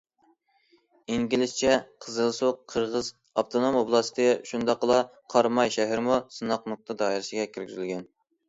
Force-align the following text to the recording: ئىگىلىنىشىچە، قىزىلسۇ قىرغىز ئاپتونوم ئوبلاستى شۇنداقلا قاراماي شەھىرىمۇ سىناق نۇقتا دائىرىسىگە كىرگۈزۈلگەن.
ئىگىلىنىشىچە، 1.15 1.73
قىزىلسۇ 2.05 2.49
قىرغىز 2.73 3.11
ئاپتونوم 3.41 3.79
ئوبلاستى 3.83 4.27
شۇنداقلا 4.53 4.99
قاراماي 5.35 5.75
شەھىرىمۇ 5.79 6.19
سىناق 6.39 6.67
نۇقتا 6.73 7.01
دائىرىسىگە 7.05 7.51
كىرگۈزۈلگەن. 7.55 8.07